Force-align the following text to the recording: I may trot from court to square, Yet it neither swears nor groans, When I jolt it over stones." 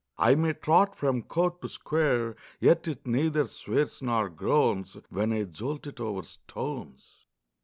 I 0.17 0.33
may 0.33 0.53
trot 0.53 0.95
from 0.95 1.21
court 1.21 1.61
to 1.61 1.69
square, 1.69 2.35
Yet 2.59 2.87
it 2.87 3.05
neither 3.05 3.45
swears 3.45 4.01
nor 4.01 4.29
groans, 4.29 4.97
When 5.11 5.31
I 5.31 5.43
jolt 5.43 5.85
it 5.85 5.99
over 5.99 6.23
stones." 6.23 7.27